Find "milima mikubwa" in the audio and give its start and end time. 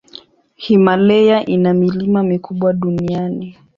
1.73-2.73